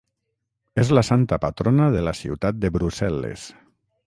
[0.83, 3.49] És la santa patrona de la ciutat de Brussel·les.